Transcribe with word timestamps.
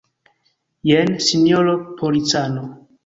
Jen, 0.91 1.13
sinjoro 1.25 1.77
policano. 2.01 2.65